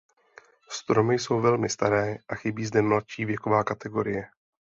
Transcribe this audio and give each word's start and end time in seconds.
Stromy 0.69 1.19
jsou 1.19 1.41
velmi 1.41 1.69
staré 1.69 2.17
a 2.29 2.35
chybí 2.35 2.65
zde 2.65 2.81
mladší 2.81 3.25
věkové 3.25 3.63
kategorie. 3.63 4.25